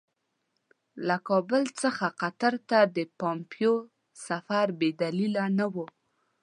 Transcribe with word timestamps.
له 1.07 1.15
کابل 1.27 1.63
څخه 1.81 2.05
قطر 2.21 2.53
ته 2.69 2.79
د 2.95 2.97
پومپیو 3.19 3.73
سفر 4.27 4.65
بې 4.79 4.89
دلیله 5.01 5.45
نه 5.59 5.65
وو. 5.73 5.85